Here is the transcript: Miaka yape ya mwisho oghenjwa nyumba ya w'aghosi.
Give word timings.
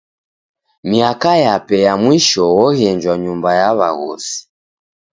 Miaka 0.89 1.31
yape 1.45 1.77
ya 1.85 1.93
mwisho 2.01 2.43
oghenjwa 2.65 3.13
nyumba 3.23 3.49
ya 3.59 3.69
w'aghosi. 3.77 4.37